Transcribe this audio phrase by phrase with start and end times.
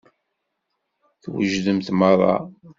[1.23, 2.35] Twejdem meṛṛa.